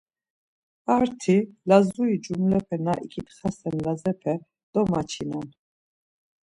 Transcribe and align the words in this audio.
Arti 0.97 1.37
Lazuri 1.69 2.17
cumlepe 2.23 2.75
na 2.85 2.93
iǩitxasen 3.05 3.75
Lazepe 3.85 4.33
domaç̌inan. 4.71 5.47